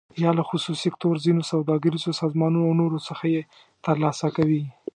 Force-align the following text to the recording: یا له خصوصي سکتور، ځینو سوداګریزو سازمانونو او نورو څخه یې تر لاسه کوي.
یا 0.23 0.31
له 0.37 0.43
خصوصي 0.49 0.81
سکتور، 0.85 1.15
ځینو 1.25 1.41
سوداګریزو 1.51 2.17
سازمانونو 2.21 2.67
او 2.67 2.73
نورو 2.81 2.99
څخه 3.09 3.25
یې 3.33 3.41
تر 3.85 3.95
لاسه 4.03 4.27
کوي. 4.37 4.63